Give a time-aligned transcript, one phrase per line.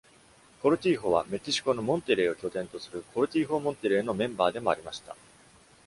[0.63, 5.15] コルティーホは、メキシコのモンテレーを拠点とするコルティーホ・モンテレーのメンバーでもありました。